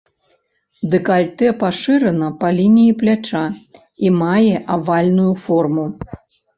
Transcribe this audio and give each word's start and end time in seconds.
Дэкальтэ 0.93 1.47
пашырана 1.61 2.31
па 2.41 2.47
лініі 2.59 2.97
пляча 3.05 3.45
і 4.07 4.15
мае 4.21 4.55
авальную 4.81 5.33
форму. 5.49 5.85